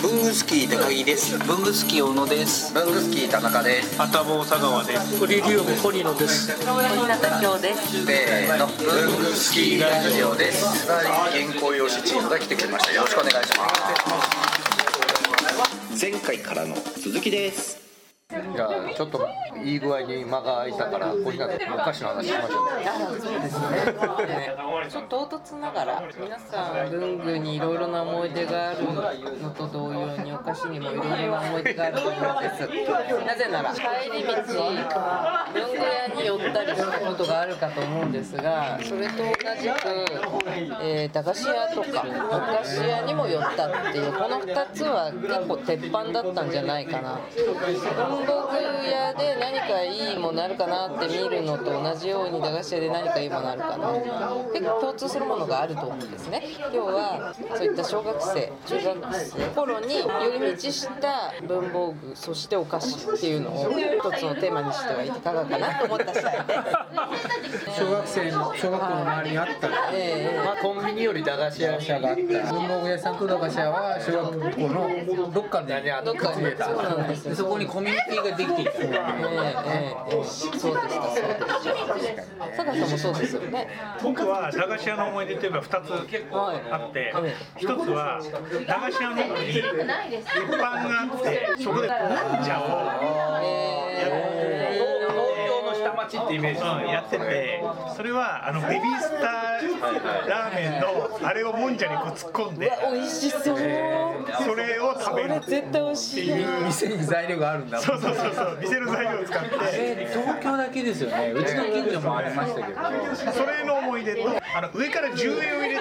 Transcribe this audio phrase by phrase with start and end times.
[0.00, 1.36] ブングスキー高木です。
[1.38, 2.72] ブングスキー小野です。
[2.72, 4.00] ブングスキー田中です。
[4.00, 5.18] アタボ佐川です。
[5.18, 6.52] フリリウム堀野です。
[6.52, 7.06] 小日向
[7.42, 8.06] 京です。
[8.06, 8.68] せーの。
[8.68, 10.86] ブングスキーラジオです。
[10.86, 12.92] 原稿用紙チームが来てくれました。
[12.92, 13.68] よろしくお願いしま
[15.92, 16.00] す。
[16.00, 17.87] 前回からの続きです
[18.30, 19.26] じゃあちょっと
[19.64, 22.62] いい具合に間が空いたから小日向お菓子の話しましょ
[23.16, 23.20] う。
[23.20, 24.54] そうですね
[24.90, 28.82] ちょっと唐突ながら皆さん文具にいろいろな思い出がある
[29.40, 32.60] のと同様にお菓子にもいろいろな思い出があると思うんです。
[33.24, 33.80] なぜなら帰
[34.12, 39.88] り道文具屋に寄ったりしたことがあるかと思うんですがそれと同じく、
[40.82, 47.18] えー駄菓子屋とかお菓子屋にも寄ったっていうこの2つは結構鉄板だったんじゃないかな。
[48.18, 53.92] 文房具屋で何かいいものあるかなって見るのと同じように駄菓子屋で何かいいものあるかな
[54.52, 56.42] 結構共通するものがあると思うんですね。
[56.58, 66.54] 今日はそういった小学生中学生頃に寄り道した文房具そしてお菓子っていうのを一つのテーマにしてはいかがかなと思った次第で。
[67.78, 69.68] 小学生の小学校の周りにあった。
[69.92, 72.52] ええまあコンビニより駄菓子屋があった。
[72.52, 75.68] 文房具屋さんと駄菓子屋は小学校のどっかで
[76.04, 80.24] どっかにそうなんですよそこにコミュニティができていたええええ。
[80.24, 82.22] そうでしたそうでした
[82.56, 83.68] 佐賀さんもそうですよね。
[84.02, 87.12] 僕は駄菓子屋の思い出といえば二つあって
[87.56, 88.20] 一つは
[88.66, 91.94] 駄菓子屋の中に一般があってそこでも
[92.40, 93.42] んじゃを。
[93.42, 93.67] ええ
[96.08, 97.62] 東京の下町ってイメージうんやってて
[97.96, 103.42] それはあのベビースターラーメンのあれをもんじゃにこう突っ込んで美味しそう。
[103.44, 105.40] それを食べる。
[105.40, 106.32] 絶対美味しい。
[106.64, 107.80] 店に材料があるんだ。
[107.80, 109.48] そうそうそうそう店の材料を使って。
[109.72, 111.32] えー東京だけですよね。
[111.32, 113.32] うちの近所もありましたけど。
[113.32, 115.80] それの思い出とあの上から10円を入れて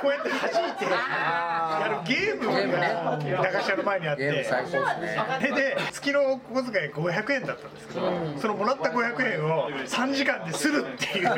[0.00, 4.44] こうやって弾いてやるゲームが駄菓子屋の前にあって。
[4.44, 11.28] それで月のお小遣い500円だったんですけど、そのもらった500円を3時間でするっていう。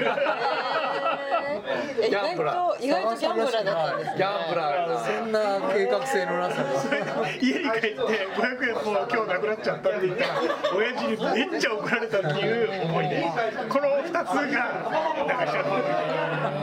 [2.00, 5.19] え意外と意外とギャンブラーだったんですねギャンブラー。
[5.21, 7.97] そんな計画性のなさが家に帰って
[8.37, 10.31] 500円もう今日なくなっちゃったって言ったら
[10.75, 11.17] 親父に
[11.50, 14.25] めっちゃ怒られたっていう思い出この2つが
[15.28, 15.69] 駄菓子屋の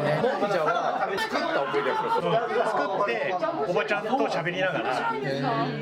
[0.05, 2.05] 思い出もんじゃは作った思い出作
[3.03, 3.35] って
[3.67, 5.15] おばちゃんと喋りながら。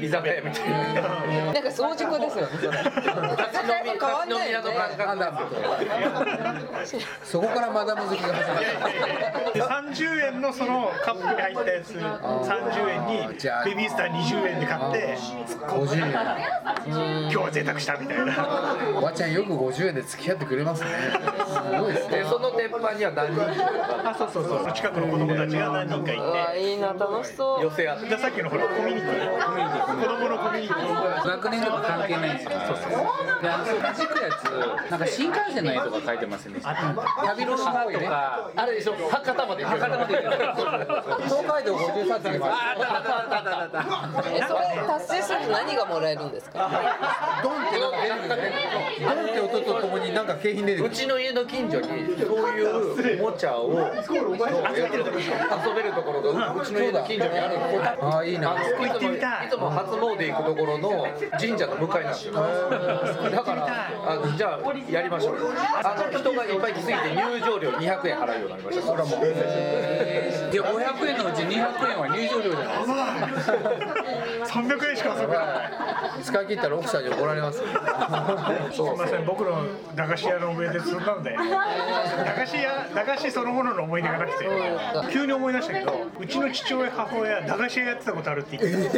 [0.01, 1.01] 居酒屋みたいな
[1.53, 2.45] なんか早熟ですよ。
[2.47, 5.35] ねそれ立ち飲み立ち飲み屋の感覚なん
[6.79, 8.89] ですよそこからマダム好きが始ま
[9.49, 13.27] っで30 円のそのカップに入ったやつ30円に
[13.65, 15.17] ベビースター20円で買って
[15.59, 16.11] た50円。
[16.83, 18.75] 今日は贅沢したみたいな。
[18.95, 20.89] おばちゃんよく50円で付き合ってくれますね。
[21.47, 22.17] すごいですね。
[22.17, 23.41] でその鉄板には何人
[24.13, 24.73] あそうそうそう。
[24.73, 25.69] 近くの子供たちが。
[25.85, 26.71] 何人かいて。
[26.71, 27.63] いいな楽しそう。
[27.63, 28.09] 寄せ合って。
[28.09, 29.45] でさっきのほらコミュニティ。
[29.45, 29.83] コミュニティ。
[29.83, 36.61] 子供のコミュニティ学年とか関係ないんですよそうそうであのやつなんか新幹線の絵とか描いてますよね。
[37.25, 40.15] 旅の島とかあれでしょ博多まで博多まで
[41.23, 43.61] 東海道50冊にあったあったあった。
[43.61, 46.69] あったあったえそれ達成すると何がもらえるんですか？
[47.43, 48.59] ドンってなんか出てく
[48.99, 49.05] る。
[49.05, 50.91] ドンって音とともになんか景品出てくる。
[50.91, 53.69] うちの家の近所にそういうおもちゃを
[54.11, 57.57] 遊べるところがうちの家の近所にある。
[57.57, 58.33] んですよああい。
[58.33, 58.39] い。
[58.39, 58.65] ない。
[58.65, 59.19] つもい。
[59.49, 61.07] つも初詣行くところの
[61.39, 62.03] 神社の向かい。
[62.03, 62.41] なんですよだ
[63.43, 65.41] からあのじゃあやりましょうよ
[65.83, 66.57] あの人がい。
[66.57, 66.73] っぱい。
[66.73, 73.31] 来すぎて入場料200円払うようになりましたそれはもうで500円のうち200円は入場料じゃない。
[73.33, 73.57] ですか
[74.59, 76.23] 300円しか遊べない。
[76.23, 76.47] 使い。
[76.47, 77.65] 切ったら奥さんに怒られますよ
[78.71, 79.65] すみません僕の
[79.95, 80.69] 駄菓子屋の思い。
[80.69, 84.45] 出そんなので駄菓子屋駄菓子そのものの思い出がなくて。
[85.13, 88.97] 急に思い出したけどうちの父親母親駄菓子屋やってたことあるって言って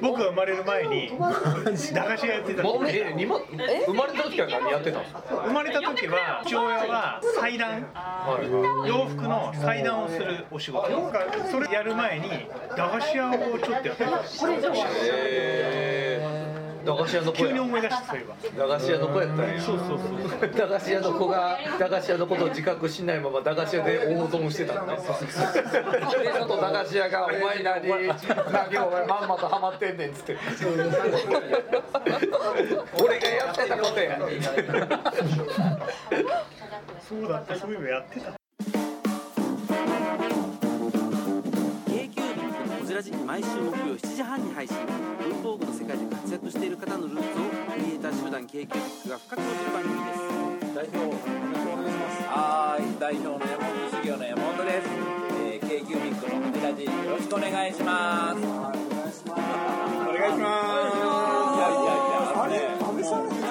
[0.00, 1.10] 僕が生まれる前に
[1.92, 3.14] 駄菓子屋やってたもうえ
[3.86, 5.22] 生まれた時から何やってたんですか？
[5.46, 7.86] 生まれた時は父親は裁断。
[8.86, 10.88] 洋服の裁断をするお仕事。
[11.50, 12.28] それやる前に
[12.76, 14.04] 駄菓子屋をちょっとやってた。
[15.06, 16.53] へー
[16.84, 19.98] 駄菓子屋の子や急に思い出したそういえば駄菓子屋の子やったんやそうそう。
[19.98, 27.98] そう駄菓子屋の子が駄菓子屋のことを自覚しないまま駄菓子屋で大損してたんだでちょっと駄菓子屋が「お前何何
[28.86, 30.36] お前まんまとハマってんねん」っつって
[33.02, 34.18] 俺がやってたことや
[37.08, 38.43] そうだったそういえばやってた
[42.94, 47.24] ビックのこじらじ毎週木曜7時半に配信文房具の世界で活躍している方のルーツを
[47.72, 50.20] クリエイター集団 k q ビックが深く落ちる番組です
[50.74, 54.86] 代表よろしくお願いしますはい代表の山本修行の山本です、
[55.42, 58.70] えー、k q ミックのこじらじよろしくお願いしますお
[60.14, 63.42] 願いしますいやいやいやあれ試されて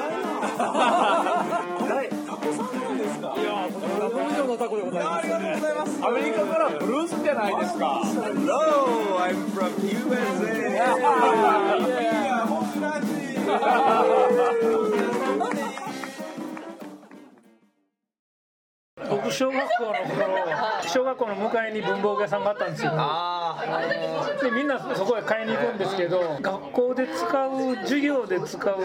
[1.84, 3.68] ないタコさんなんですかいや
[4.00, 8.02] ダブル以上のタコでございますありがとうございますアメリカからブルースじゃないですか
[8.48, 8.83] ロー
[9.24, 10.98] I'm from USA yeah,
[12.46, 13.00] もつら
[19.10, 20.28] 僕小学校の頃
[20.88, 22.92] 小学校の向かいに文房具屋さんがあったんですよ
[24.42, 28.76] でみんなそこへ買いに行くんですけど学校で使う授業で使う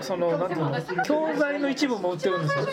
[0.00, 2.66] そのなんていうの教材の一部も売ってるんですよ。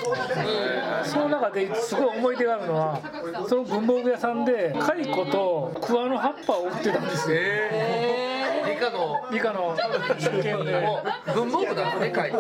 [1.04, 3.00] その中ですごい思い出があるのは
[3.48, 7.38] その文房具屋さんで蚕と桑の葉っぱを売ってたんですよ。
[8.68, 9.28] 理科の。
[9.32, 9.76] 理科の
[10.18, 10.80] 実験で。
[10.82, 12.38] もう文房具だね書いて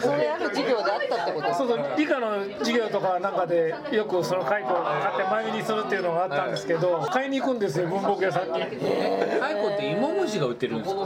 [0.00, 1.46] それある授業であったってこと？
[1.48, 8.52] ですそうそう理科の授業とかなんかでよくその蚕を買って前見にするっていうのがあったんですけど買いに行くんですよ文房具屋さんに。
[8.52, 11.00] 蚕って芋虫が売ってるんですか？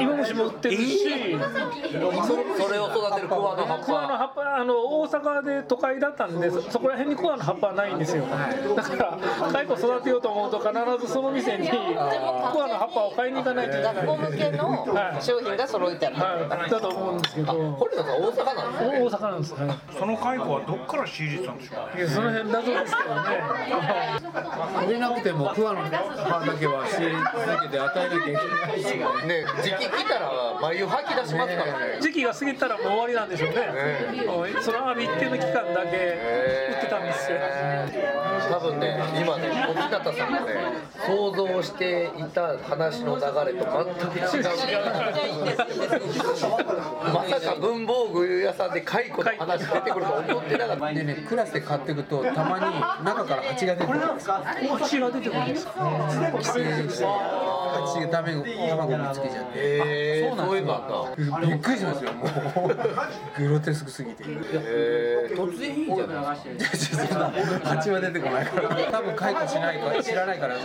[0.00, 1.38] 芋虫も売ってるし、
[2.58, 8.24] それを育てる桑の葉っ桑のぱ葉っぱあの大阪で都会だったんでそそこら辺に桑の葉っぱはないんですよ。
[8.24, 9.18] だから
[9.52, 10.72] 蚕育てようと思うと必
[11.06, 13.94] ずその店に桑の葉っぱを買いに行かないといけない。
[13.94, 14.86] 学校向けの
[15.20, 16.16] 商品が揃えてある。
[16.48, 17.52] はい、だと思うんですけど。
[17.72, 18.98] 堀田さん大阪なんですね。
[18.98, 19.78] 大阪なんです、はい。
[19.98, 23.42] その蚕はどっから仕入れてたんでしょういやその辺謎ですけどね。
[24.86, 25.90] 売れなくても桑の葉
[26.46, 29.28] だけは仕入れ続けて与えなきゃいけないですよね。
[29.28, 30.30] ね時期来たら
[30.60, 31.98] 眉吐き出しますからね。
[32.00, 33.56] 時期が過ぎたらもう終わりなんでしょうね、
[34.26, 35.96] うんそのある一定の期間だけ
[36.72, 37.38] 売ってたんですよ、
[38.50, 40.46] 多分ね今ね小日向さんがね
[41.06, 43.66] 想像していた話の流れと
[44.00, 44.44] 全く違う
[47.12, 54.34] まさか文房具屋さんで蚕の話出てくると思ってなかったでねクラスで買っていくとたまに中から蜂が出てくるんですよ
[54.78, 57.57] 蜂が出てくるんですか？
[57.86, 59.52] 蜂が卵卵見つけちゃって。
[59.54, 61.46] えー、そういうのあった。
[61.46, 63.42] びっくりしますよもう。
[63.42, 64.24] グロテスクすぎて。
[64.26, 67.32] えー、突然いいじゃないですか
[67.64, 68.90] 蜂は出てこないから。
[68.90, 70.56] 多分解雇しないから知らないから。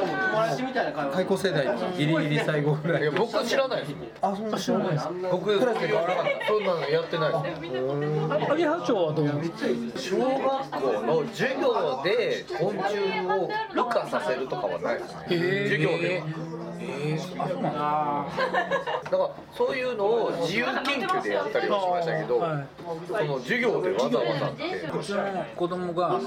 [1.12, 3.10] 解雇世代のギリギリ最後ぐらい。
[3.10, 3.96] 僕知らないです。
[4.22, 6.48] あそんな知らないです僕クラスで買わなかった。
[6.48, 7.34] そんなのやってない。
[7.44, 9.58] ですアゲハチョウはどうなんですか
[10.00, 10.32] 小学
[10.72, 12.88] 校の授業で昆虫
[13.28, 15.64] を羽化させるとかはないですね。
[15.64, 16.26] 授業では。
[16.80, 17.03] えー、
[17.38, 17.80] あそうなんだ。
[19.04, 22.66] だからそういうのを自由研究でやったりはしましたけど、はい。
[23.08, 24.64] その授業でわざわざって。
[24.98, 26.20] うちの子供が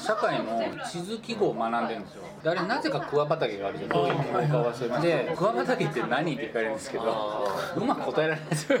[0.00, 2.22] 社会の地図記号を学んでるんですよ。
[2.42, 3.90] であれなぜか桑畑があるじゃん。
[3.90, 4.10] どうい。
[4.10, 8.78] う記号か忘れましたで桑畑って何って聞かれるんですけどうまく答えられないですよ。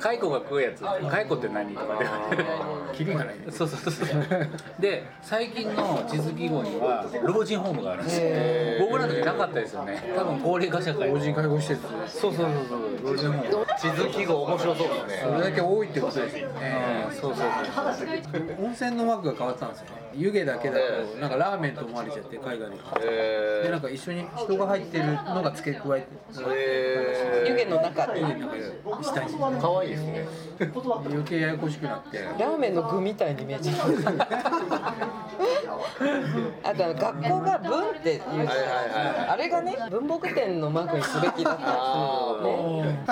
[0.00, 0.80] 蚕が食うやつ。
[0.80, 2.06] 蚕って何とかで。
[2.92, 3.36] キリがない。
[3.50, 4.24] そうそうそうそう。
[4.78, 8.86] で最近の地図記号には老人ホームがあるんですよ。
[8.86, 10.12] 僕らの時なかったですよね。
[10.16, 17.06] 多分高齢化社会老人介護施設そうそうそうそう老人ホーム地図記号面白そうですねそれだけ多いってことですよね。
[17.10, 18.64] そうそうそう。
[18.64, 19.92] 温泉のマークが変わったんですよね。
[20.14, 22.80] 湯気だけだとなんかラーメンと思われちゃって海外に。
[23.02, 26.06] えでなんか一緒に人が入ってるのが付け加えて。
[26.54, 28.72] え湯気の中で湯気の中で
[29.02, 29.34] 下に。
[29.34, 30.26] ー、かわいいですね
[31.06, 32.18] 余計ややこしくなって。
[32.18, 33.94] ラーメンの具みたいに見えちゃう
[36.64, 38.24] あと学校が文っていですか
[39.32, 41.64] あれがね文房具店のマークにすべきだった
[42.42, 43.04] ね。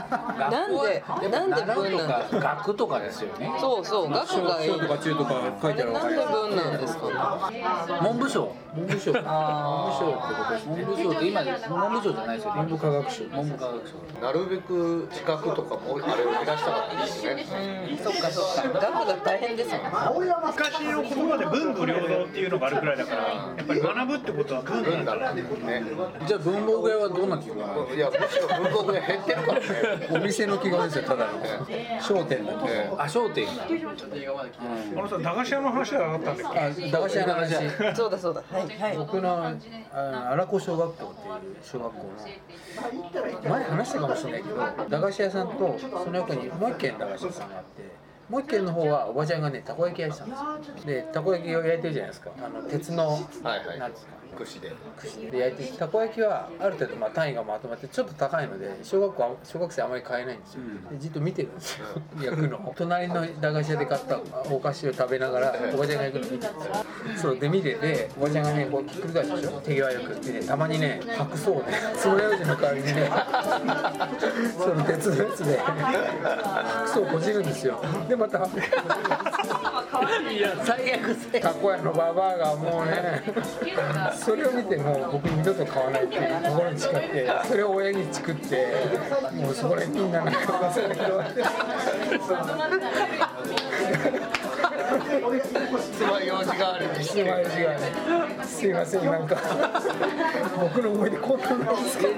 [0.50, 3.52] なんでなんで文なんだか学とかですよね。
[3.60, 7.50] そうそう学がいい小とか中とか書いてあるなんで文なんですか？
[7.50, 7.64] ね
[8.02, 8.52] 文部省。
[8.74, 9.12] 文部省。
[9.12, 10.84] 文部省ってことですね。
[10.84, 12.52] 文部省って今文部省じゃないですよ。
[12.54, 13.24] 文部科学省。
[13.24, 13.94] 文部科学省。
[14.22, 17.46] なるべく資格とかもあれを減らしたかったですね。
[18.02, 18.80] そっかそっか。
[18.80, 19.82] 学が大変ですもん
[20.46, 25.82] 昔の言葉で文武両道っていうのがあるくらいだからやっぱり学ぶってことは文文なんだだったんですね。
[26.26, 27.94] じゃあ文房具屋はどんな記号なの？
[27.94, 29.66] いやむしろ文房具が減ってるからね。
[30.10, 31.32] お店の記号ですよただの。
[32.00, 32.44] 商店。
[32.44, 32.70] だけ。
[32.70, 33.46] えあ商店。
[33.48, 33.52] あ
[35.00, 36.58] のさ駄菓子屋の話はあったんだっけ？
[36.58, 37.54] あ駄菓子屋の話。
[37.96, 38.42] そうだそうだ。
[38.50, 38.96] はいはい。
[38.96, 39.52] 僕の
[40.30, 42.08] 荒子小学校っていう小学校の。
[43.48, 44.56] 前話したかもしれないけど
[44.88, 47.82] 駄菓子屋さんとその横にもう一軒駄菓子屋さんがあって
[48.28, 50.38] もう一軒の方はおばちゃんがねたこ焼き屋したんです。
[50.40, 52.30] よでたこ焼きを焼いてるじゃないですか。
[52.38, 53.18] あの鉄の、は
[53.56, 53.78] いはい。
[53.78, 54.72] なんですか串で。
[55.30, 61.86] で焼いてたこ焼きはある程度まあ単位がまとまってちょっと高いので小学校小学生あまり買えないんですよ、でじっと見てるんですよ。
[62.22, 62.74] 焼くの。
[62.76, 64.20] 隣の駄菓子屋で買った
[64.50, 66.30] お菓子を食べながらおばちゃんが焼くの。
[66.30, 66.84] 見てるんですよ
[67.16, 69.60] そうで見てておばちゃんがねこうひっくり返すでしょ。
[69.60, 70.20] 手際よく。
[70.20, 71.64] でねたまにね白草をね
[71.96, 73.10] 爪楊枝の代わりにね
[74.58, 75.58] その鉄のやつで。
[75.58, 77.82] 白草をこじるんですよ。
[78.08, 78.46] でまた
[80.64, 83.22] 最悪せタコ屋のババアがもうね
[84.16, 88.66] それを見てもう僕二度と買わないっていうところに誓ってそれを親に作って
[89.34, 91.42] もうそこでみんななんか忘れてるわけ
[95.92, 96.44] つまよう。
[96.44, 99.36] じ代わりにすまい字がねすいませんなんか
[100.60, 102.14] 僕の思い出こんなんなんですけど。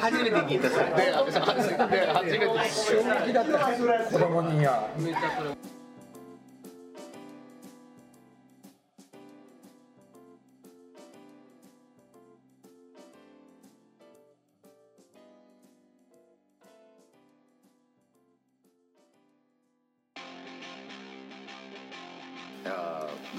[0.00, 0.84] 初めて聞いたそれ。
[0.86, 2.92] で初めて初めて衝
[3.26, 3.58] 撃だった。
[4.12, 4.88] 子供には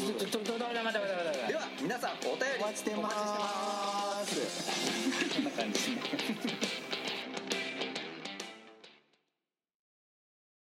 [1.48, 2.60] では皆さんお便り。
[2.60, 3.10] お待ちしてま
[4.26, 4.36] す。
[5.36, 5.74] こんな感じ。
[5.74, 5.90] です
[6.46, 6.85] ね